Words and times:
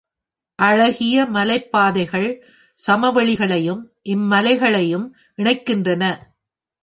அழகிய 0.59 1.25
மலைப் 1.25 1.71
பாதைகள் 1.71 2.29
சமவெளிகளையும் 2.87 3.83
இம் 4.01 4.31
மலைகளையும் 4.31 5.05
இணைக்கின்றன. 5.37 6.03